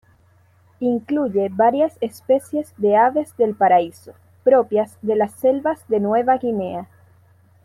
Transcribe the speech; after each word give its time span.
Incluye 0.79 1.49
varias 1.51 1.95
especies 2.01 2.73
de 2.77 2.95
aves 2.95 3.37
del 3.37 3.53
paraíso 3.53 4.15
propias 4.43 4.97
de 5.03 5.15
las 5.15 5.31
selvas 5.33 5.87
de 5.89 5.99
Nueva 5.99 6.37
Guinea. 6.39 6.87